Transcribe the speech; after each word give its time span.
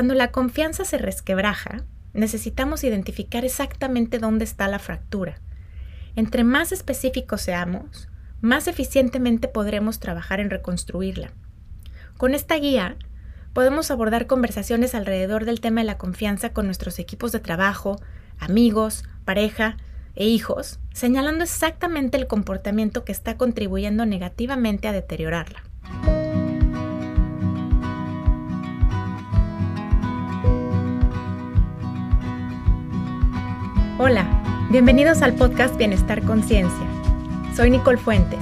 Cuando 0.00 0.14
la 0.14 0.32
confianza 0.32 0.86
se 0.86 0.96
resquebraja, 0.96 1.84
necesitamos 2.14 2.84
identificar 2.84 3.44
exactamente 3.44 4.18
dónde 4.18 4.46
está 4.46 4.66
la 4.66 4.78
fractura. 4.78 5.42
Entre 6.16 6.42
más 6.42 6.72
específicos 6.72 7.42
seamos, 7.42 8.08
más 8.40 8.66
eficientemente 8.66 9.46
podremos 9.46 10.00
trabajar 10.00 10.40
en 10.40 10.48
reconstruirla. 10.48 11.32
Con 12.16 12.32
esta 12.32 12.54
guía, 12.54 12.96
podemos 13.52 13.90
abordar 13.90 14.26
conversaciones 14.26 14.94
alrededor 14.94 15.44
del 15.44 15.60
tema 15.60 15.82
de 15.82 15.88
la 15.88 15.98
confianza 15.98 16.54
con 16.54 16.64
nuestros 16.64 16.98
equipos 16.98 17.30
de 17.30 17.40
trabajo, 17.40 18.00
amigos, 18.38 19.04
pareja 19.26 19.76
e 20.14 20.24
hijos, 20.24 20.80
señalando 20.94 21.44
exactamente 21.44 22.16
el 22.16 22.26
comportamiento 22.26 23.04
que 23.04 23.12
está 23.12 23.36
contribuyendo 23.36 24.06
negativamente 24.06 24.88
a 24.88 24.92
deteriorarla. 24.92 25.62
Hola, 34.02 34.26
bienvenidos 34.70 35.20
al 35.20 35.34
podcast 35.34 35.76
Bienestar 35.76 36.22
Conciencia. 36.22 36.86
Soy 37.54 37.68
Nicole 37.68 37.98
Fuentes. 37.98 38.40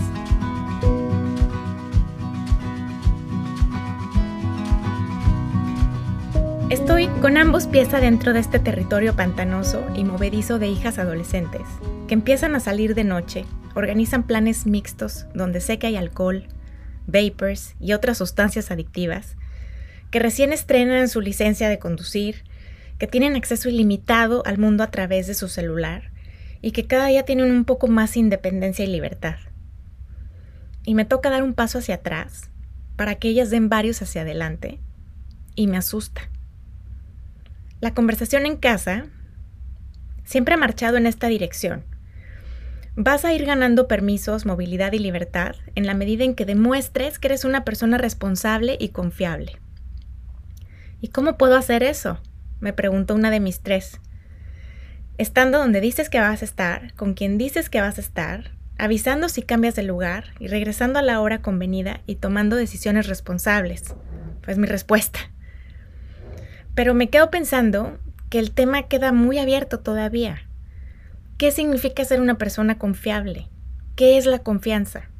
Estoy 6.70 7.08
con 7.20 7.36
ambos 7.36 7.66
pies 7.66 7.92
adentro 7.92 8.32
de 8.34 8.38
este 8.38 8.60
territorio 8.60 9.16
pantanoso 9.16 9.84
y 9.96 10.04
movedizo 10.04 10.60
de 10.60 10.68
hijas 10.68 10.96
adolescentes, 11.00 11.62
que 12.06 12.14
empiezan 12.14 12.54
a 12.54 12.60
salir 12.60 12.94
de 12.94 13.02
noche, 13.02 13.44
organizan 13.74 14.28
planes 14.28 14.64
mixtos 14.64 15.27
donde 15.34 15.60
sé 15.60 15.80
que 15.80 15.88
hay 15.88 15.96
alcohol, 15.96 16.46
vapors 17.08 17.74
y 17.80 17.94
otras 17.94 18.18
sustancias 18.18 18.70
adictivas, 18.70 19.34
que 20.12 20.20
recién 20.20 20.52
estrenan 20.52 21.08
su 21.08 21.20
licencia 21.20 21.68
de 21.68 21.80
conducir, 21.80 22.44
que 22.98 23.06
tienen 23.06 23.36
acceso 23.36 23.68
ilimitado 23.68 24.42
al 24.44 24.58
mundo 24.58 24.82
a 24.82 24.90
través 24.90 25.27
de 25.27 25.34
su 25.34 25.48
celular 25.48 26.10
y 26.60 26.72
que 26.72 26.86
cada 26.86 27.06
día 27.06 27.24
tienen 27.24 27.50
un 27.50 27.64
poco 27.64 27.86
más 27.86 28.16
independencia 28.16 28.84
y 28.84 28.88
libertad. 28.88 29.36
Y 30.84 30.94
me 30.94 31.05
toca 31.05 31.30
dar 31.30 31.42
un 31.42 31.55
paso 31.55 31.78
hacia 31.78 31.96
atrás 31.96 32.50
para 32.96 33.14
que 33.14 33.28
ellas 33.28 33.50
den 33.50 33.68
varios 33.68 34.02
hacia 34.02 34.22
adelante 34.22 34.80
y 35.55 35.68
me 35.68 35.77
asusta. 35.77 36.22
La 37.80 37.94
conversación 37.94 38.44
en 38.44 38.56
casa 38.56 39.06
siempre 40.24 40.55
ha 40.55 40.58
marchado 40.58 40.96
en 40.96 41.06
esta 41.06 41.28
dirección. 41.28 41.84
Vas 42.96 43.24
a 43.24 43.33
ir 43.33 43.44
ganando 43.44 43.86
permisos, 43.86 44.44
movilidad 44.44 44.92
y 44.92 44.98
libertad 44.98 45.55
en 45.77 45.86
la 45.86 45.94
medida 45.94 46.24
en 46.24 46.34
que 46.34 46.44
demuestres 46.44 47.20
que 47.20 47.28
eres 47.28 47.44
una 47.44 47.64
persona 47.64 47.96
responsable 47.96 48.77
y 48.80 48.88
confiable. 48.88 49.60
¿Y 51.00 51.08
cómo 51.08 51.38
puedo 51.38 51.56
hacer 51.56 51.84
eso? 51.84 52.18
Me 52.61 52.73
preguntó 52.73 53.14
una 53.14 53.31
de 53.31 53.41
mis 53.41 53.61
tres. 53.61 54.01
Estando 55.17 55.59
donde 55.59 55.81
dices 55.81 56.11
que 56.11 56.20
vas 56.20 56.42
a 56.42 56.45
estar, 56.45 56.95
con 56.95 57.14
quien 57.14 57.39
dices 57.39 57.70
que 57.70 57.81
vas 57.81 57.98
a 57.98 58.01
estar, 58.01 58.53
avisando 58.78 59.28
si 59.28 59.42
cambias 59.42 59.75
de 59.75 59.83
lugar 59.83 60.27
y 60.39 60.47
regresando 60.47 60.98
a 60.98 61.03
la 61.03 61.20
hora 61.20 61.42
convenida 61.42 62.01
y 62.06 62.17
tomando 62.17 62.56
decisiones 62.56 63.09
responsables. 63.09 63.95
Pues 64.42 64.59
mi 64.59 64.67
respuesta. 64.67 65.19
Pero 66.75 66.95
me 66.95 67.11
quedo 67.11 67.31
pensando 67.31 67.98
que 68.31 68.39
el 68.39 68.53
tema 68.53 68.84
queda 68.84 69.12
muy 69.12 69.39
abierto 69.39 69.81
todavía. 69.81 70.42
¿Qué 71.36 71.51
significa 71.51 72.05
ser 72.05 72.20
una 72.20 72.39
persona 72.39 72.79
confiable? 72.79 73.48
¿Qué 73.97 74.19
es 74.19 74.27
la 74.27 74.39
confianza? 74.41 75.11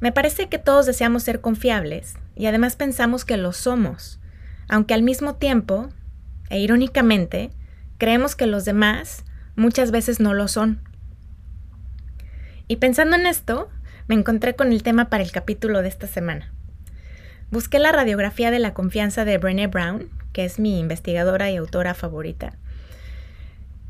Me 0.00 0.12
parece 0.12 0.48
que 0.48 0.58
todos 0.58 0.86
deseamos 0.86 1.24
ser 1.24 1.40
confiables 1.40 2.14
y 2.36 2.46
además 2.46 2.76
pensamos 2.76 3.24
que 3.24 3.36
lo 3.36 3.52
somos, 3.52 4.20
aunque 4.68 4.94
al 4.94 5.02
mismo 5.02 5.36
tiempo, 5.36 5.88
e 6.50 6.60
irónicamente, 6.60 7.50
creemos 7.98 8.36
que 8.36 8.46
los 8.46 8.64
demás 8.64 9.24
muchas 9.56 9.90
veces 9.90 10.20
no 10.20 10.34
lo 10.34 10.48
son. 10.48 10.80
Y 12.68 12.76
pensando 12.76 13.16
en 13.16 13.26
esto, 13.26 13.68
me 14.06 14.14
encontré 14.14 14.54
con 14.54 14.72
el 14.72 14.82
tema 14.82 15.10
para 15.10 15.22
el 15.22 15.32
capítulo 15.32 15.82
de 15.82 15.88
esta 15.88 16.06
semana. 16.06 16.52
Busqué 17.50 17.78
la 17.78 17.92
radiografía 17.92 18.50
de 18.50 18.58
la 18.58 18.74
confianza 18.74 19.24
de 19.24 19.38
Brené 19.38 19.66
Brown, 19.66 20.10
que 20.32 20.44
es 20.44 20.58
mi 20.58 20.78
investigadora 20.78 21.50
y 21.50 21.56
autora 21.56 21.94
favorita. 21.94 22.58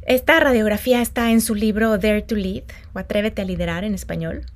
Esta 0.02 0.41
radiografía 0.41 1.02
está 1.02 1.31
en 1.32 1.41
su 1.41 1.54
libro 1.54 1.98
Dare 1.98 2.22
to 2.22 2.34
Lead, 2.34 2.64
o 2.94 2.98
Atrévete 2.98 3.42
a 3.42 3.44
liderar 3.44 3.84
en 3.84 3.94
español, 3.94 4.47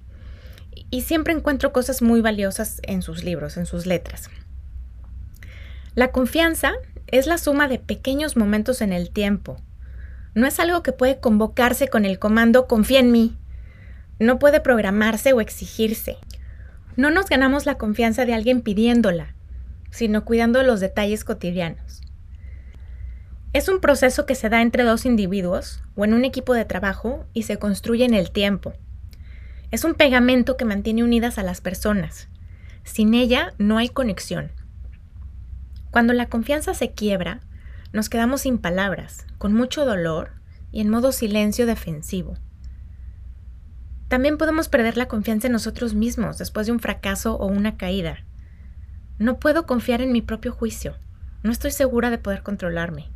y 0.91 1.02
siempre 1.02 1.34
encuentro 1.34 1.72
cosas 1.72 2.00
muy 2.00 2.20
valiosas 2.20 2.80
en 2.84 3.02
sus 3.02 3.25
libros, 3.25 3.56
en 3.56 3.66
sus 3.66 3.86
letras. 3.86 4.30
La 5.94 6.10
confianza 6.10 6.72
es 7.06 7.26
la 7.26 7.36
suma 7.36 7.69
de 7.69 7.78
pequeños 7.78 8.34
momentos 8.34 8.80
en 8.80 8.94
el 8.94 9.10
tiempo. 9.10 9.58
No 10.34 10.47
es 10.47 10.58
algo 10.58 10.82
que 10.82 10.92
puede 10.92 11.20
convocarse 11.20 11.88
con 11.88 12.06
el 12.06 12.19
comando 12.19 12.66
confía 12.66 13.00
en 13.00 13.12
mí. 13.12 13.36
No 14.19 14.38
puede 14.38 14.60
programarse 14.60 15.34
o 15.34 15.42
exigirse. 15.42 16.16
No 16.97 17.10
nos 17.10 17.26
ganamos 17.26 17.66
la 17.66 17.76
confianza 17.76 18.25
de 18.25 18.32
alguien 18.32 18.62
pidiéndola, 18.62 19.34
sino 19.91 20.25
cuidando 20.25 20.62
los 20.62 20.81
detalles 20.81 21.25
cotidianos. 21.25 22.00
Es 23.52 23.69
un 23.69 23.81
proceso 23.81 24.25
que 24.25 24.34
se 24.34 24.48
da 24.48 24.62
entre 24.62 24.84
dos 24.84 25.04
individuos 25.04 25.82
o 25.94 26.06
en 26.06 26.14
un 26.14 26.25
equipo 26.25 26.54
de 26.54 26.64
trabajo 26.64 27.26
y 27.34 27.42
se 27.42 27.58
construye 27.58 28.06
en 28.06 28.14
el 28.14 28.31
tiempo. 28.31 28.72
Es 29.70 29.84
un 29.84 29.92
pegamento 29.92 30.56
que 30.56 30.64
mantiene 30.64 31.04
unidas 31.04 31.36
a 31.36 31.42
las 31.42 31.60
personas. 31.60 32.28
Sin 32.82 33.12
ella 33.12 33.52
no 33.58 33.76
hay 33.76 33.91
conexión. 33.91 34.52
Cuando 35.92 36.14
la 36.14 36.30
confianza 36.30 36.72
se 36.72 36.92
quiebra, 36.92 37.41
nos 37.92 38.08
quedamos 38.08 38.41
sin 38.41 38.56
palabras, 38.56 39.26
con 39.36 39.53
mucho 39.53 39.84
dolor 39.84 40.32
y 40.72 40.80
en 40.80 40.88
modo 40.88 41.12
silencio 41.12 41.66
defensivo. 41.66 42.38
También 44.08 44.38
podemos 44.38 44.70
perder 44.70 44.97
la 44.97 45.06
confianza 45.06 45.48
en 45.48 45.52
nosotros 45.52 45.92
mismos 45.92 46.38
después 46.38 46.66
de 46.66 46.72
un 46.72 46.81
fracaso 46.81 47.36
o 47.36 47.47
una 47.47 47.76
caída. 47.76 48.25
No 49.19 49.38
puedo 49.38 49.66
confiar 49.66 50.00
en 50.00 50.12
mi 50.12 50.22
propio 50.22 50.52
juicio. 50.52 50.97
No 51.42 51.52
estoy 51.52 51.72
segura 51.72 52.08
de 52.08 52.16
poder 52.16 52.42
controlarme. 52.42 53.10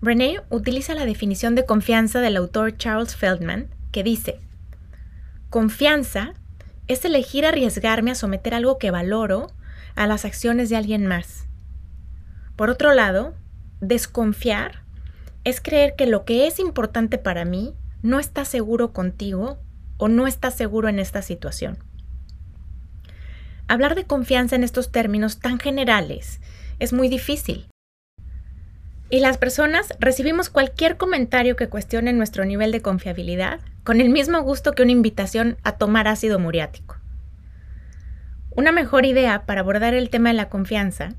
Brené 0.00 0.42
utiliza 0.50 0.94
la 0.94 1.06
definición 1.06 1.56
de 1.56 1.66
confianza 1.66 2.20
del 2.20 2.36
autor 2.36 2.76
Charles 2.76 3.16
Feldman, 3.16 3.74
que 3.90 4.04
dice, 4.04 4.38
confianza 5.50 6.34
es 6.86 7.04
elegir 7.04 7.46
arriesgarme 7.46 8.12
a 8.12 8.14
someter 8.14 8.54
algo 8.54 8.78
que 8.78 8.92
valoro 8.92 9.48
a 9.96 10.06
las 10.06 10.24
acciones 10.24 10.68
de 10.68 10.76
alguien 10.76 11.06
más. 11.06 11.48
Por 12.54 12.70
otro 12.70 12.94
lado, 12.94 13.34
desconfiar 13.80 14.84
es 15.44 15.60
creer 15.60 15.94
que 15.96 16.06
lo 16.06 16.24
que 16.24 16.46
es 16.46 16.58
importante 16.58 17.18
para 17.18 17.44
mí 17.44 17.74
no 18.02 18.20
está 18.20 18.44
seguro 18.44 18.92
contigo 18.92 19.58
o 19.98 20.08
no 20.08 20.26
está 20.26 20.50
seguro 20.50 20.88
en 20.88 20.98
esta 20.98 21.22
situación. 21.22 21.78
Hablar 23.68 23.94
de 23.94 24.04
confianza 24.04 24.54
en 24.54 24.62
estos 24.62 24.92
términos 24.92 25.40
tan 25.40 25.58
generales 25.58 26.40
es 26.78 26.92
muy 26.92 27.08
difícil. 27.08 27.66
Y 29.08 29.20
las 29.20 29.38
personas 29.38 29.94
recibimos 29.98 30.50
cualquier 30.50 30.96
comentario 30.96 31.56
que 31.56 31.68
cuestione 31.68 32.12
nuestro 32.12 32.44
nivel 32.44 32.72
de 32.72 32.82
confiabilidad 32.82 33.60
con 33.84 34.00
el 34.00 34.10
mismo 34.10 34.40
gusto 34.42 34.72
que 34.72 34.82
una 34.82 34.92
invitación 34.92 35.56
a 35.62 35.72
tomar 35.78 36.08
ácido 36.08 36.38
muriático. 36.38 36.95
Una 38.56 38.72
mejor 38.72 39.04
idea 39.04 39.44
para 39.44 39.60
abordar 39.60 39.92
el 39.92 40.08
tema 40.08 40.30
de 40.30 40.34
la 40.34 40.48
confianza 40.48 41.10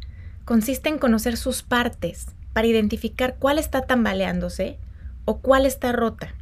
consiste 0.43 0.89
en 0.89 0.97
conocer 0.97 1.37
sus 1.37 1.61
partes 1.61 2.25
para 2.51 2.65
identificar 2.65 3.35
cuál 3.37 3.59
está 3.59 3.81
tambaleándose 3.81 4.79
o 5.25 5.37
cuál 5.39 5.67
está 5.67 5.91
rota. 5.91 6.33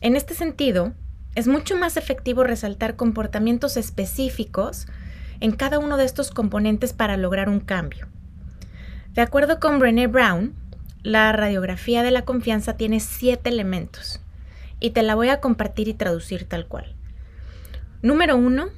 En 0.00 0.16
este 0.16 0.32
sentido, 0.32 0.94
es 1.34 1.48
mucho 1.48 1.76
más 1.76 1.98
efectivo 1.98 2.44
resaltar 2.44 2.96
comportamientos 2.96 3.76
específicos 3.76 4.86
en 5.40 5.52
cada 5.52 5.78
uno 5.78 5.98
de 5.98 6.06
estos 6.06 6.30
componentes 6.30 6.94
para 6.94 7.18
lograr 7.18 7.50
un 7.50 7.60
cambio. 7.60 8.08
De 9.12 9.20
acuerdo 9.20 9.60
con 9.60 9.78
Brené 9.78 10.06
Brown, 10.06 10.54
la 11.02 11.30
radiografía 11.32 12.02
de 12.02 12.10
la 12.10 12.24
confianza 12.24 12.78
tiene 12.78 13.00
siete 13.00 13.50
elementos 13.50 14.22
y 14.80 14.90
te 14.90 15.02
la 15.02 15.14
voy 15.14 15.28
a 15.28 15.42
compartir 15.42 15.88
y 15.88 15.94
traducir 15.94 16.48
tal 16.48 16.66
cual. 16.68 16.94
Número 18.00 18.38
uno, 18.38 18.70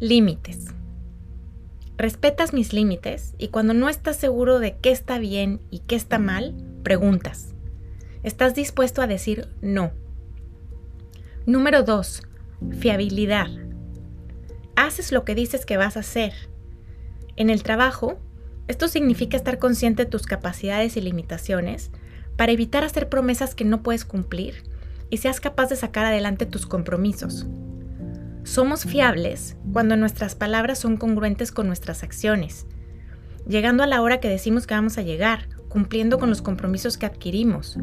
Límites. 0.00 0.68
Respetas 1.98 2.54
mis 2.54 2.72
límites 2.72 3.34
y 3.36 3.48
cuando 3.48 3.74
no 3.74 3.90
estás 3.90 4.16
seguro 4.16 4.58
de 4.58 4.78
qué 4.78 4.92
está 4.92 5.18
bien 5.18 5.60
y 5.70 5.80
qué 5.80 5.94
está 5.94 6.18
mal, 6.18 6.54
preguntas. 6.82 7.52
Estás 8.22 8.54
dispuesto 8.54 9.02
a 9.02 9.06
decir 9.06 9.48
no. 9.60 9.90
Número 11.44 11.82
2. 11.82 12.22
Fiabilidad. 12.78 13.48
Haces 14.74 15.12
lo 15.12 15.26
que 15.26 15.34
dices 15.34 15.66
que 15.66 15.76
vas 15.76 15.98
a 15.98 16.00
hacer. 16.00 16.32
En 17.36 17.50
el 17.50 17.62
trabajo, 17.62 18.18
esto 18.68 18.88
significa 18.88 19.36
estar 19.36 19.58
consciente 19.58 20.06
de 20.06 20.10
tus 20.10 20.22
capacidades 20.22 20.96
y 20.96 21.02
limitaciones 21.02 21.90
para 22.38 22.52
evitar 22.52 22.84
hacer 22.84 23.10
promesas 23.10 23.54
que 23.54 23.66
no 23.66 23.82
puedes 23.82 24.06
cumplir 24.06 24.62
y 25.10 25.18
seas 25.18 25.40
capaz 25.40 25.66
de 25.66 25.76
sacar 25.76 26.06
adelante 26.06 26.46
tus 26.46 26.64
compromisos. 26.64 27.46
Somos 28.44 28.84
fiables 28.84 29.56
cuando 29.72 29.96
nuestras 29.96 30.34
palabras 30.34 30.78
son 30.78 30.96
congruentes 30.96 31.52
con 31.52 31.66
nuestras 31.66 32.02
acciones. 32.02 32.66
llegando 33.46 33.82
a 33.82 33.86
la 33.86 34.02
hora 34.02 34.20
que 34.20 34.28
decimos 34.28 34.66
que 34.66 34.74
vamos 34.74 34.98
a 34.98 35.02
llegar, 35.02 35.48
cumpliendo 35.68 36.18
con 36.18 36.28
los 36.28 36.42
compromisos 36.42 36.98
que 36.98 37.06
adquirimos. 37.06 37.78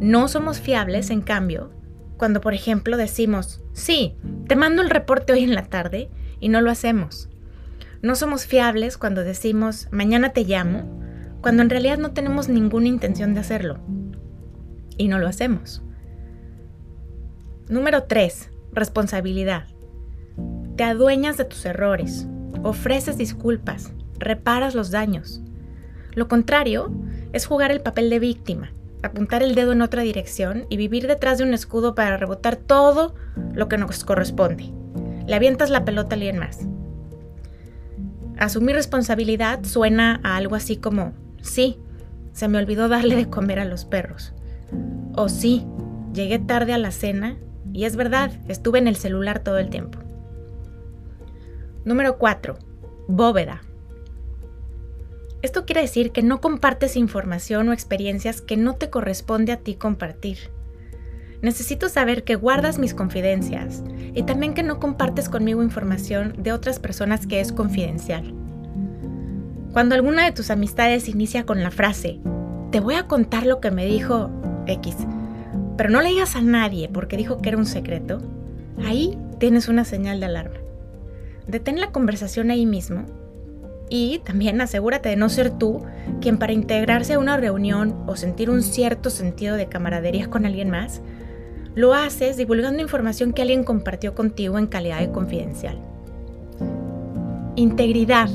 No 0.00 0.26
somos 0.26 0.60
fiables, 0.60 1.10
en 1.10 1.20
cambio, 1.20 1.70
cuando 2.16 2.40
por 2.40 2.54
ejemplo 2.54 2.96
decimos, 2.96 3.62
sí, 3.72 4.16
te 4.48 4.56
mando 4.56 4.82
el 4.82 4.90
reporte 4.90 5.32
hoy 5.32 5.44
en 5.44 5.54
la 5.54 5.66
tarde 5.66 6.10
y 6.40 6.48
no 6.48 6.60
lo 6.60 6.70
hacemos. 6.70 7.28
No 8.02 8.14
somos 8.14 8.46
fiables 8.46 8.96
cuando 8.98 9.22
decimos, 9.22 9.88
mañana 9.90 10.32
te 10.32 10.44
llamo, 10.44 11.00
cuando 11.40 11.62
en 11.62 11.70
realidad 11.70 11.98
no 11.98 12.12
tenemos 12.12 12.48
ninguna 12.48 12.88
intención 12.88 13.34
de 13.34 13.40
hacerlo. 13.40 13.78
Y 14.96 15.08
no 15.08 15.18
lo 15.18 15.28
hacemos. 15.28 15.82
Número 17.68 18.04
3. 18.04 18.50
Responsabilidad. 18.72 19.66
Te 20.76 20.84
adueñas 20.84 21.38
de 21.38 21.46
tus 21.46 21.64
errores, 21.64 22.26
ofreces 22.62 23.16
disculpas, 23.16 23.92
reparas 24.18 24.74
los 24.74 24.90
daños. 24.90 25.40
Lo 26.12 26.28
contrario 26.28 26.92
es 27.32 27.46
jugar 27.46 27.70
el 27.70 27.80
papel 27.80 28.10
de 28.10 28.18
víctima, 28.18 28.72
apuntar 29.02 29.42
el 29.42 29.54
dedo 29.54 29.72
en 29.72 29.80
otra 29.80 30.02
dirección 30.02 30.66
y 30.68 30.76
vivir 30.76 31.06
detrás 31.06 31.38
de 31.38 31.44
un 31.44 31.54
escudo 31.54 31.94
para 31.94 32.18
rebotar 32.18 32.56
todo 32.56 33.14
lo 33.54 33.68
que 33.68 33.78
nos 33.78 34.04
corresponde. 34.04 34.70
Le 35.26 35.34
avientas 35.34 35.70
la 35.70 35.86
pelota 35.86 36.14
a 36.14 36.16
alguien 36.16 36.36
más. 36.36 36.66
Asumir 38.36 38.76
responsabilidad 38.76 39.64
suena 39.64 40.20
a 40.24 40.36
algo 40.36 40.56
así 40.56 40.76
como, 40.76 41.14
sí, 41.40 41.78
se 42.32 42.48
me 42.48 42.58
olvidó 42.58 42.88
darle 42.88 43.16
de 43.16 43.30
comer 43.30 43.60
a 43.60 43.64
los 43.64 43.86
perros. 43.86 44.34
O 45.14 45.30
sí, 45.30 45.64
llegué 46.12 46.38
tarde 46.38 46.74
a 46.74 46.78
la 46.78 46.90
cena 46.90 47.38
y 47.72 47.86
es 47.86 47.96
verdad, 47.96 48.30
estuve 48.46 48.78
en 48.78 48.88
el 48.88 48.96
celular 48.96 49.38
todo 49.38 49.56
el 49.56 49.70
tiempo. 49.70 50.05
Número 51.86 52.18
4. 52.18 52.58
Bóveda. 53.06 53.62
Esto 55.40 55.64
quiere 55.64 55.82
decir 55.82 56.10
que 56.10 56.24
no 56.24 56.40
compartes 56.40 56.96
información 56.96 57.68
o 57.68 57.72
experiencias 57.72 58.40
que 58.40 58.56
no 58.56 58.74
te 58.74 58.90
corresponde 58.90 59.52
a 59.52 59.58
ti 59.58 59.76
compartir. 59.76 60.50
Necesito 61.42 61.88
saber 61.88 62.24
que 62.24 62.34
guardas 62.34 62.80
mis 62.80 62.92
confidencias 62.92 63.84
y 64.14 64.24
también 64.24 64.52
que 64.52 64.64
no 64.64 64.80
compartes 64.80 65.28
conmigo 65.28 65.62
información 65.62 66.34
de 66.36 66.50
otras 66.50 66.80
personas 66.80 67.28
que 67.28 67.38
es 67.38 67.52
confidencial. 67.52 68.34
Cuando 69.72 69.94
alguna 69.94 70.24
de 70.24 70.32
tus 70.32 70.50
amistades 70.50 71.08
inicia 71.08 71.46
con 71.46 71.62
la 71.62 71.70
frase, 71.70 72.18
te 72.72 72.80
voy 72.80 72.96
a 72.96 73.06
contar 73.06 73.46
lo 73.46 73.60
que 73.60 73.70
me 73.70 73.86
dijo 73.86 74.28
X, 74.66 74.96
pero 75.76 75.88
no 75.88 76.02
le 76.02 76.08
digas 76.08 76.34
a 76.34 76.40
nadie 76.40 76.88
porque 76.88 77.16
dijo 77.16 77.40
que 77.40 77.50
era 77.50 77.58
un 77.58 77.66
secreto, 77.66 78.18
ahí 78.84 79.16
tienes 79.38 79.68
una 79.68 79.84
señal 79.84 80.18
de 80.18 80.26
alarma. 80.26 80.65
Detén 81.46 81.80
la 81.80 81.92
conversación 81.92 82.50
ahí 82.50 82.66
mismo 82.66 83.04
y 83.88 84.18
también 84.20 84.60
asegúrate 84.60 85.08
de 85.08 85.16
no 85.16 85.28
ser 85.28 85.50
tú 85.50 85.82
quien 86.20 86.38
para 86.38 86.52
integrarse 86.52 87.14
a 87.14 87.18
una 87.18 87.36
reunión 87.36 88.02
o 88.06 88.16
sentir 88.16 88.50
un 88.50 88.62
cierto 88.62 89.10
sentido 89.10 89.56
de 89.56 89.68
camaradería 89.68 90.28
con 90.28 90.44
alguien 90.44 90.70
más, 90.70 91.02
lo 91.74 91.94
haces 91.94 92.36
divulgando 92.36 92.82
información 92.82 93.32
que 93.32 93.42
alguien 93.42 93.62
compartió 93.62 94.14
contigo 94.14 94.58
en 94.58 94.66
calidad 94.66 94.98
de 94.98 95.10
confidencial. 95.10 95.78
Integridad. 97.54 98.30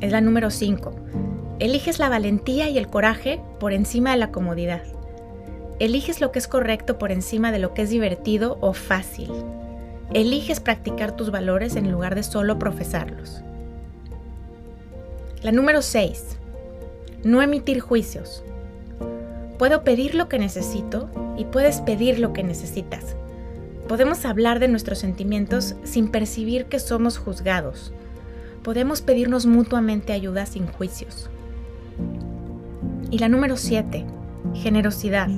Es 0.00 0.10
la 0.10 0.20
número 0.20 0.50
5. 0.50 0.94
Eliges 1.60 1.98
la 1.98 2.08
valentía 2.08 2.68
y 2.68 2.78
el 2.78 2.88
coraje 2.88 3.40
por 3.60 3.72
encima 3.72 4.10
de 4.10 4.16
la 4.16 4.32
comodidad. 4.32 4.82
Eliges 5.78 6.20
lo 6.20 6.32
que 6.32 6.38
es 6.38 6.48
correcto 6.48 6.98
por 6.98 7.12
encima 7.12 7.52
de 7.52 7.58
lo 7.58 7.74
que 7.74 7.82
es 7.82 7.90
divertido 7.90 8.58
o 8.60 8.72
fácil. 8.72 9.30
Eliges 10.12 10.60
practicar 10.60 11.16
tus 11.16 11.30
valores 11.30 11.76
en 11.76 11.90
lugar 11.90 12.14
de 12.14 12.22
solo 12.22 12.58
profesarlos. 12.58 13.42
La 15.42 15.52
número 15.52 15.82
6. 15.82 16.36
No 17.24 17.42
emitir 17.42 17.80
juicios. 17.80 18.44
Puedo 19.58 19.82
pedir 19.82 20.14
lo 20.14 20.28
que 20.28 20.38
necesito 20.38 21.08
y 21.36 21.44
puedes 21.44 21.80
pedir 21.80 22.18
lo 22.18 22.32
que 22.32 22.42
necesitas. 22.42 23.16
Podemos 23.88 24.24
hablar 24.24 24.60
de 24.60 24.68
nuestros 24.68 24.98
sentimientos 24.98 25.74
sin 25.84 26.08
percibir 26.08 26.66
que 26.66 26.78
somos 26.78 27.18
juzgados. 27.18 27.92
Podemos 28.62 29.02
pedirnos 29.02 29.46
mutuamente 29.46 30.12
ayuda 30.12 30.46
sin 30.46 30.66
juicios. 30.66 31.28
Y 33.10 33.18
la 33.18 33.28
número 33.28 33.56
7. 33.56 34.04
Generosidad. 34.54 35.28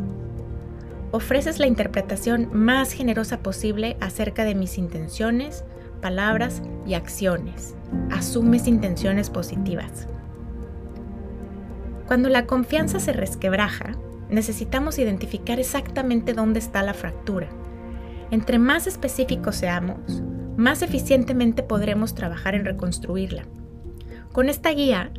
Ofreces 1.16 1.58
la 1.58 1.66
interpretación 1.66 2.50
más 2.52 2.92
generosa 2.92 3.38
posible 3.38 3.96
acerca 4.02 4.44
de 4.44 4.54
mis 4.54 4.76
intenciones, 4.76 5.64
palabras 6.02 6.60
y 6.86 6.92
acciones. 6.92 7.74
Asumes 8.10 8.66
intenciones 8.66 9.30
positivas. 9.30 10.08
Cuando 12.06 12.28
la 12.28 12.44
confianza 12.44 13.00
se 13.00 13.14
resquebraja, 13.14 13.96
necesitamos 14.28 14.98
identificar 14.98 15.58
exactamente 15.58 16.34
dónde 16.34 16.58
está 16.58 16.82
la 16.82 16.92
fractura. 16.92 17.48
Entre 18.30 18.58
más 18.58 18.86
específicos 18.86 19.56
seamos, 19.56 20.22
más 20.58 20.82
eficientemente 20.82 21.62
podremos 21.62 22.14
trabajar 22.14 22.54
en 22.54 22.66
reconstruirla. 22.66 23.46
Con 24.32 24.50
esta 24.50 24.68
guía, 24.68 25.12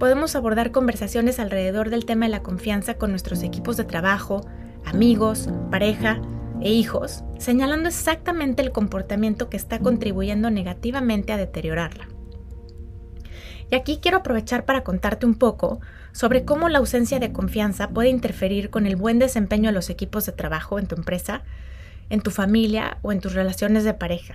podemos 0.00 0.34
abordar 0.34 0.72
conversaciones 0.72 1.38
alrededor 1.38 1.90
del 1.90 2.04
tema 2.04 2.26
de 2.26 2.32
la 2.32 2.42
confianza 2.42 2.94
con 2.94 3.10
nuestros 3.10 3.44
equipos 3.44 3.76
de 3.76 3.84
trabajo, 3.84 4.44
amigos, 4.86 5.48
pareja 5.70 6.20
e 6.62 6.72
hijos, 6.72 7.24
señalando 7.38 7.88
exactamente 7.88 8.62
el 8.62 8.72
comportamiento 8.72 9.50
que 9.50 9.56
está 9.56 9.78
contribuyendo 9.80 10.50
negativamente 10.50 11.32
a 11.32 11.36
deteriorarla. 11.36 12.08
Y 13.70 13.74
aquí 13.74 13.98
quiero 14.00 14.18
aprovechar 14.18 14.64
para 14.64 14.84
contarte 14.84 15.26
un 15.26 15.34
poco 15.34 15.80
sobre 16.12 16.44
cómo 16.44 16.68
la 16.68 16.78
ausencia 16.78 17.18
de 17.18 17.32
confianza 17.32 17.90
puede 17.90 18.08
interferir 18.08 18.70
con 18.70 18.86
el 18.86 18.96
buen 18.96 19.18
desempeño 19.18 19.70
de 19.70 19.74
los 19.74 19.90
equipos 19.90 20.24
de 20.24 20.32
trabajo 20.32 20.78
en 20.78 20.86
tu 20.86 20.94
empresa, 20.94 21.42
en 22.08 22.20
tu 22.20 22.30
familia 22.30 22.98
o 23.02 23.10
en 23.10 23.20
tus 23.20 23.34
relaciones 23.34 23.82
de 23.82 23.92
pareja. 23.92 24.34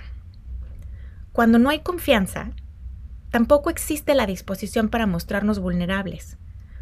Cuando 1.32 1.60
no 1.60 1.70
hay 1.70 1.80
confianza, 1.80 2.52
tampoco 3.32 3.70
existe 3.70 4.14
la 4.16 4.26
disposición 4.26 4.90
para 4.90 5.08
mostrarnos 5.08 5.60
vulnerables. 5.60 6.38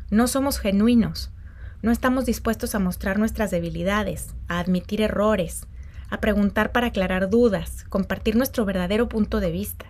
No 0.10 0.28
somos 0.28 0.58
genuinos, 0.58 1.32
no 1.82 1.92
estamos 1.92 2.26
dispuestos 2.26 2.76
a 2.76 2.80
mostrar 2.80 3.20
nuestras 3.20 3.52
debilidades, 3.52 4.36
a 4.48 4.60
admitir 4.60 5.02
errores, 5.02 5.66
a 6.10 6.20
preguntar 6.20 6.72
para 6.72 6.88
aclarar 6.88 7.30
dudas, 7.30 7.86
compartir 7.88 8.36
nuestro 8.36 8.66
verdadero 8.66 9.08
punto 9.08 9.40
de 9.40 9.52
vista. 9.52 9.86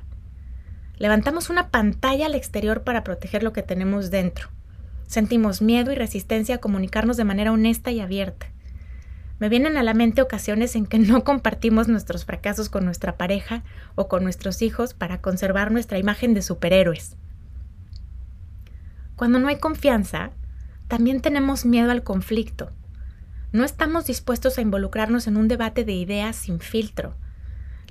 Levantamos 0.98 1.50
una 1.50 1.70
pantalla 1.70 2.28
al 2.28 2.36
exterior 2.36 2.84
para 2.84 3.04
proteger 3.04 3.42
lo 3.42 3.54
que 3.54 3.64
tenemos 3.64 4.12
dentro. 4.12 4.50
Sentimos 5.08 5.62
miedo 5.62 5.92
y 5.92 5.96
resistencia 5.96 6.56
a 6.56 6.60
comunicarnos 6.60 7.18
de 7.18 7.24
manera 7.24 7.52
honesta 7.52 7.90
y 7.90 8.02
abierta. 8.02 8.48
Me 9.40 9.50
vienen 9.50 9.78
a 9.78 9.84
la 9.84 9.94
mente 9.94 10.22
ocasiones 10.22 10.76
en 10.76 10.86
que 10.86 11.00
no 11.00 11.24
compartimos 11.24 11.88
nuestros 11.88 12.26
fracasos 12.26 12.70
con 12.70 12.86
nuestra 12.86 13.18
pareja 13.18 13.64
o 13.96 14.08
con 14.08 14.24
nuestros 14.24 14.62
hijos 14.62 14.94
para 14.94 15.22
conservar 15.22 15.72
nuestra 15.72 15.98
imagen 15.98 16.34
de 16.34 16.42
superhéroes. 16.42 17.16
Cuando 19.16 19.40
no 19.40 19.48
hay 19.48 19.58
confianza, 19.58 20.32
también 20.90 21.22
tenemos 21.22 21.66
miedo 21.66 21.92
al 21.92 22.04
conflicto. 22.04 22.72
No 23.52 23.64
estamos 23.64 24.08
dispuestos 24.08 24.58
a 24.58 24.62
involucrarnos 24.62 25.28
en 25.28 25.38
un 25.38 25.48
debate 25.48 25.86
de 25.86 25.94
ideas 25.94 26.36
sin 26.36 26.60
filtro. 26.60 27.16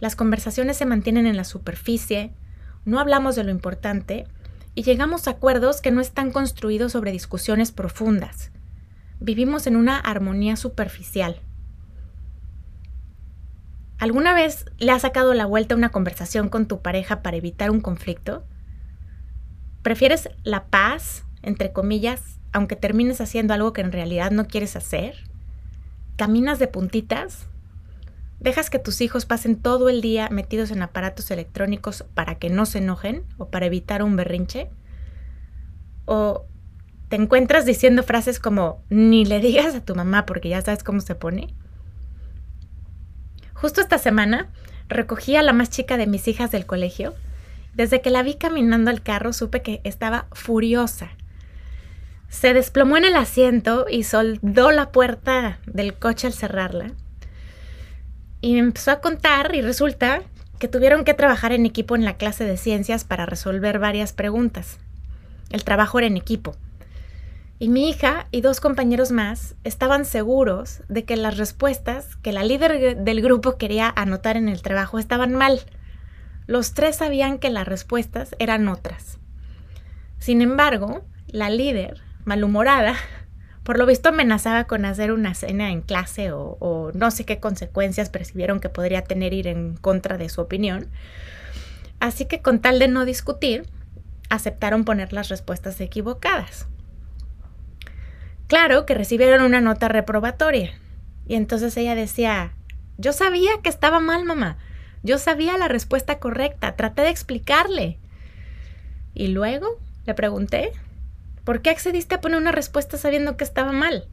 Las 0.00 0.16
conversaciones 0.16 0.76
se 0.76 0.84
mantienen 0.84 1.26
en 1.26 1.36
la 1.36 1.44
superficie, 1.44 2.32
no 2.84 2.98
hablamos 2.98 3.36
de 3.36 3.44
lo 3.44 3.52
importante 3.52 4.26
y 4.74 4.82
llegamos 4.82 5.28
a 5.28 5.32
acuerdos 5.32 5.80
que 5.80 5.92
no 5.92 6.00
están 6.00 6.32
construidos 6.32 6.90
sobre 6.90 7.12
discusiones 7.12 7.70
profundas. 7.70 8.50
Vivimos 9.20 9.68
en 9.68 9.76
una 9.76 9.96
armonía 9.96 10.56
superficial. 10.56 11.40
¿Alguna 13.98 14.34
vez 14.34 14.64
le 14.78 14.90
has 14.90 15.02
sacado 15.02 15.34
la 15.34 15.46
vuelta 15.46 15.76
a 15.76 15.78
una 15.78 15.90
conversación 15.90 16.48
con 16.48 16.66
tu 16.66 16.82
pareja 16.82 17.22
para 17.22 17.36
evitar 17.36 17.70
un 17.70 17.80
conflicto? 17.80 18.44
¿Prefieres 19.82 20.30
la 20.42 20.66
paz, 20.66 21.24
entre 21.42 21.72
comillas, 21.72 22.38
aunque 22.52 22.76
termines 22.76 23.20
haciendo 23.20 23.54
algo 23.54 23.72
que 23.72 23.80
en 23.80 23.92
realidad 23.92 24.30
no 24.30 24.46
quieres 24.46 24.76
hacer? 24.76 25.16
¿Caminas 26.16 26.58
de 26.58 26.68
puntitas? 26.68 27.46
¿Dejas 28.40 28.70
que 28.70 28.78
tus 28.78 29.00
hijos 29.00 29.26
pasen 29.26 29.56
todo 29.56 29.88
el 29.88 30.00
día 30.00 30.28
metidos 30.30 30.70
en 30.70 30.82
aparatos 30.82 31.30
electrónicos 31.30 32.04
para 32.14 32.36
que 32.36 32.50
no 32.50 32.66
se 32.66 32.78
enojen 32.78 33.24
o 33.36 33.48
para 33.48 33.66
evitar 33.66 34.02
un 34.02 34.16
berrinche? 34.16 34.70
¿O 36.04 36.44
te 37.08 37.16
encuentras 37.16 37.64
diciendo 37.64 38.02
frases 38.02 38.38
como 38.38 38.82
ni 38.90 39.24
le 39.24 39.40
digas 39.40 39.74
a 39.74 39.84
tu 39.84 39.94
mamá 39.94 40.24
porque 40.24 40.48
ya 40.48 40.62
sabes 40.62 40.84
cómo 40.84 41.00
se 41.00 41.14
pone? 41.14 41.54
Justo 43.54 43.80
esta 43.80 43.98
semana 43.98 44.48
recogí 44.88 45.34
a 45.34 45.42
la 45.42 45.52
más 45.52 45.70
chica 45.70 45.96
de 45.96 46.06
mis 46.06 46.28
hijas 46.28 46.52
del 46.52 46.64
colegio. 46.64 47.14
Desde 47.74 48.00
que 48.00 48.10
la 48.10 48.22
vi 48.22 48.34
caminando 48.34 48.90
al 48.90 49.02
carro 49.02 49.32
supe 49.32 49.62
que 49.62 49.80
estaba 49.84 50.28
furiosa. 50.32 51.10
Se 52.28 52.54
desplomó 52.54 52.96
en 52.96 53.04
el 53.04 53.16
asiento 53.16 53.86
y 53.90 54.04
soldó 54.04 54.70
la 54.70 54.92
puerta 54.92 55.58
del 55.66 55.94
coche 55.94 56.26
al 56.26 56.32
cerrarla 56.32 56.92
y 58.40 58.56
empezó 58.58 58.90
a 58.92 59.00
contar 59.00 59.54
y 59.54 59.62
resulta 59.62 60.22
que 60.58 60.68
tuvieron 60.68 61.04
que 61.04 61.14
trabajar 61.14 61.52
en 61.52 61.66
equipo 61.66 61.96
en 61.96 62.04
la 62.04 62.16
clase 62.16 62.44
de 62.44 62.56
ciencias 62.56 63.04
para 63.04 63.26
resolver 63.26 63.78
varias 63.78 64.12
preguntas. 64.12 64.78
El 65.50 65.64
trabajo 65.64 65.98
era 65.98 66.06
en 66.06 66.16
equipo. 66.16 66.56
Y 67.60 67.68
mi 67.68 67.88
hija 67.88 68.26
y 68.30 68.40
dos 68.40 68.60
compañeros 68.60 69.10
más 69.10 69.56
estaban 69.64 70.04
seguros 70.04 70.82
de 70.88 71.04
que 71.04 71.16
las 71.16 71.36
respuestas 71.36 72.16
que 72.16 72.32
la 72.32 72.44
líder 72.44 72.96
del 72.98 73.20
grupo 73.20 73.56
quería 73.56 73.92
anotar 73.96 74.36
en 74.36 74.48
el 74.48 74.62
trabajo 74.62 74.98
estaban 74.98 75.34
mal. 75.34 75.60
Los 76.46 76.74
tres 76.74 76.96
sabían 76.96 77.38
que 77.38 77.50
las 77.50 77.66
respuestas 77.66 78.36
eran 78.38 78.68
otras. 78.68 79.18
Sin 80.18 80.40
embargo, 80.40 81.02
la 81.26 81.50
líder, 81.50 82.00
malhumorada, 82.28 82.94
por 83.64 83.78
lo 83.78 83.86
visto 83.86 84.10
amenazaba 84.10 84.64
con 84.64 84.84
hacer 84.84 85.12
una 85.12 85.34
cena 85.34 85.70
en 85.70 85.80
clase 85.80 86.30
o, 86.32 86.92
no 86.94 87.10
sé 87.10 87.24
qué 87.24 87.40
consecuencias 87.40 88.10
percibieron 88.10 88.60
que 88.60 88.68
podría 88.68 89.02
tener 89.02 89.32
ir 89.32 89.46
en 89.46 89.76
contra 89.76 90.18
de 90.18 90.28
su 90.28 90.40
opinión. 90.40 90.88
Así 92.00 92.26
que 92.26 92.40
con 92.40 92.60
tal 92.60 92.78
de 92.78 92.88
no 92.88 93.04
discutir, 93.04 93.66
aceptaron 94.30 94.84
poner 94.84 95.12
las 95.12 95.28
respuestas 95.28 95.80
equivocadas. 95.80 96.66
Claro 98.46 98.86
que 98.86 98.94
recibieron 98.94 99.42
una 99.42 99.60
nota 99.60 99.88
reprobatoria. 99.88 100.72
Y 101.26 101.34
entonces 101.34 101.76
ella 101.76 101.94
decía, 101.94 102.52
yo 102.96 103.12
sabía 103.12 103.50
que 103.62 103.68
estaba 103.68 104.00
mal, 104.00 104.24
mamá. 104.24 104.56
Yo 105.02 105.18
sabía 105.18 105.58
la 105.58 105.68
respuesta 105.68 106.18
correcta. 106.18 106.76
Traté 106.76 107.02
de 107.02 107.10
explicarle. 107.10 107.98
Y 109.14 109.28
luego 109.28 109.78
le 110.06 110.14
pregunté, 110.14 110.72
¿Por 111.48 111.62
qué 111.62 111.70
accediste 111.70 112.14
a 112.14 112.20
poner 112.20 112.38
una 112.38 112.52
respuesta 112.52 112.98
sabiendo 112.98 113.38
que 113.38 113.44
estaba 113.44 113.72
mal? 113.72 114.06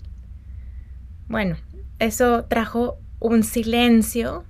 Bueno, 1.28 1.58
eso 2.00 2.46
trajo 2.46 2.98
un 3.20 3.44
silencio 3.44 4.46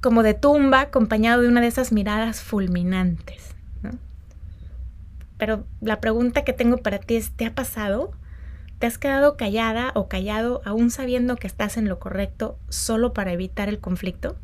como 0.00 0.24
de 0.24 0.34
tumba 0.34 0.80
acompañado 0.80 1.42
de 1.42 1.46
una 1.46 1.60
de 1.60 1.68
esas 1.68 1.92
miradas 1.92 2.40
fulminantes. 2.40 3.54
Pero 5.38 5.64
la 5.80 6.00
pregunta 6.00 6.42
que 6.42 6.52
tengo 6.52 6.78
para 6.78 6.98
ti 6.98 7.14
es, 7.14 7.30
¿te 7.30 7.46
ha 7.46 7.54
pasado? 7.54 8.10
¿Te 8.80 8.88
has 8.88 8.98
quedado 8.98 9.36
callada 9.36 9.92
o 9.94 10.08
callado 10.08 10.62
aún 10.64 10.90
sabiendo 10.90 11.36
que 11.36 11.46
estás 11.46 11.76
en 11.76 11.88
lo 11.88 12.00
correcto 12.00 12.58
solo 12.70 13.12
para 13.12 13.30
evitar 13.30 13.68
el 13.68 13.78
conflicto? 13.78 14.36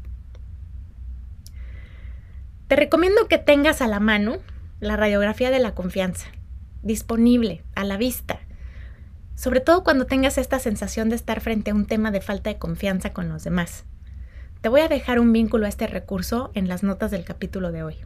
Te 2.68 2.76
recomiendo 2.76 3.26
que 3.26 3.38
tengas 3.38 3.82
a 3.82 3.88
la 3.88 3.98
mano 3.98 4.36
la 4.78 4.96
radiografía 4.96 5.50
de 5.50 5.58
la 5.58 5.74
confianza 5.74 6.28
disponible, 6.82 7.64
a 7.74 7.84
la 7.84 7.96
vista. 7.96 8.40
Sobre 9.34 9.60
todo 9.60 9.82
cuando 9.82 10.06
tengas 10.06 10.38
esta 10.38 10.58
sensación 10.58 11.08
de 11.08 11.16
estar 11.16 11.40
frente 11.40 11.70
a 11.70 11.74
un 11.74 11.86
tema 11.86 12.10
de 12.10 12.20
falta 12.20 12.50
de 12.50 12.58
confianza 12.58 13.12
con 13.12 13.28
los 13.28 13.44
demás. 13.44 13.84
Te 14.60 14.68
voy 14.68 14.82
a 14.82 14.88
dejar 14.88 15.18
un 15.18 15.32
vínculo 15.32 15.66
a 15.66 15.68
este 15.68 15.86
recurso 15.86 16.52
en 16.54 16.68
las 16.68 16.82
notas 16.82 17.10
del 17.10 17.24
capítulo 17.24 17.72
de 17.72 17.82
hoy. 17.82 17.96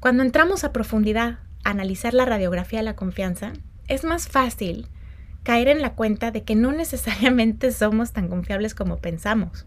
Cuando 0.00 0.22
entramos 0.22 0.64
a 0.64 0.72
profundidad 0.72 1.40
a 1.64 1.70
analizar 1.70 2.14
la 2.14 2.24
radiografía 2.24 2.78
de 2.78 2.84
la 2.84 2.96
confianza, 2.96 3.52
es 3.88 4.04
más 4.04 4.28
fácil 4.28 4.88
caer 5.42 5.68
en 5.68 5.82
la 5.82 5.94
cuenta 5.94 6.30
de 6.30 6.44
que 6.44 6.54
no 6.54 6.72
necesariamente 6.72 7.72
somos 7.72 8.12
tan 8.12 8.28
confiables 8.28 8.74
como 8.74 8.98
pensamos. 8.98 9.66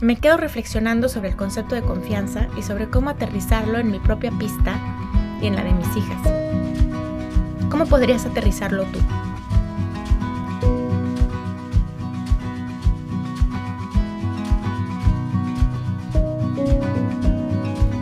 Me 0.00 0.16
quedo 0.16 0.36
reflexionando 0.36 1.08
sobre 1.08 1.30
el 1.30 1.36
concepto 1.36 1.74
de 1.74 1.82
confianza 1.82 2.48
y 2.56 2.62
sobre 2.62 2.88
cómo 2.88 3.10
aterrizarlo 3.10 3.78
en 3.78 3.90
mi 3.90 3.98
propia 3.98 4.30
pista 4.32 4.80
y 5.40 5.46
en 5.46 5.56
la 5.56 5.64
de 5.64 5.72
mis 5.72 5.96
hijas. 5.96 6.20
¿Cómo 7.70 7.86
podrías 7.86 8.24
aterrizarlo 8.24 8.84
tú? 8.84 8.98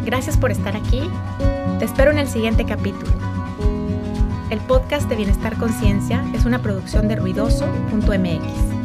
Gracias 0.04 0.36
por 0.36 0.52
estar 0.52 0.76
aquí. 0.76 1.02
Te 1.78 1.84
espero 1.84 2.12
en 2.12 2.18
el 2.18 2.28
siguiente 2.28 2.64
capítulo. 2.64 3.10
El 4.50 4.60
podcast 4.60 5.08
de 5.08 5.16
Bienestar 5.16 5.56
Conciencia 5.56 6.24
es 6.32 6.44
una 6.44 6.62
producción 6.62 7.08
de 7.08 7.16
ruidoso.mx. 7.16 8.75